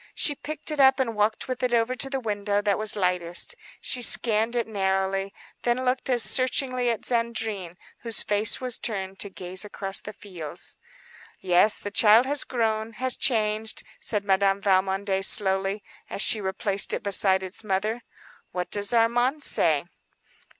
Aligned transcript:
She 0.15 0.35
lifted 0.47 0.79
it 0.79 0.95
and 0.99 1.15
walked 1.15 1.47
with 1.47 1.61
it 1.61 1.75
over 1.75 1.93
to 1.93 2.09
the 2.09 2.19
window 2.19 2.59
that 2.59 2.79
was 2.79 2.95
lightest. 2.95 3.53
She 3.79 4.01
scanned 4.01 4.53
the 4.53 4.63
baby 4.63 4.71
narrowly, 4.71 5.31
then 5.61 5.85
looked 5.85 6.09
as 6.09 6.23
searchingly 6.23 6.89
at 6.89 7.05
Zandrine, 7.05 7.75
whose 7.99 8.23
face 8.23 8.59
was 8.59 8.79
turned 8.79 9.19
to 9.19 9.29
gaze 9.29 9.63
across 9.63 10.01
the 10.01 10.11
fields. 10.13 10.75
"Yes, 11.39 11.77
the 11.77 11.91
child 11.91 12.25
has 12.25 12.43
grown, 12.45 12.93
has 12.93 13.15
changed," 13.15 13.83
said 13.99 14.25
Madame 14.25 14.59
Valmondé, 14.59 15.23
slowly, 15.23 15.83
as 16.09 16.23
she 16.23 16.41
replaced 16.41 16.93
it 16.93 17.03
beside 17.03 17.43
its 17.43 17.63
mother. 17.63 18.01
"What 18.51 18.71
does 18.71 18.95
Armand 18.95 19.43
say?" 19.43 19.85